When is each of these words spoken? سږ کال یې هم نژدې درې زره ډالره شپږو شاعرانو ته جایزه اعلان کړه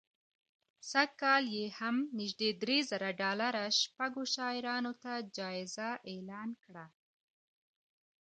سږ 0.89 1.09
کال 1.21 1.43
یې 1.57 1.65
هم 1.79 1.95
نژدې 2.19 2.49
درې 2.61 2.77
زره 2.89 3.09
ډالره 3.21 3.63
شپږو 3.81 4.23
شاعرانو 4.35 4.93
ته 5.03 5.13
جایزه 5.37 5.89
اعلان 6.11 6.49
کړه 6.63 6.85